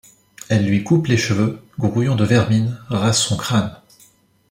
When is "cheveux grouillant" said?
1.15-2.15